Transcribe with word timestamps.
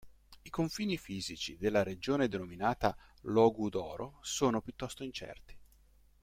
I 0.41 0.49
confini 0.49 0.97
fisici 0.97 1.57
della 1.57 1.83
regione 1.83 2.27
denominata 2.27 2.97
Logudoro 3.21 4.17
sono 4.23 4.59
piuttosto 4.59 5.03
incerti. 5.03 5.55